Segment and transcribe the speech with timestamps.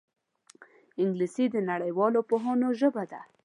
[1.01, 3.21] انګلیسي د نړیوالو پوهانو ژبه ده